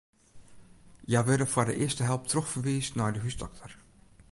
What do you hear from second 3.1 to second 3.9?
de húsdokter.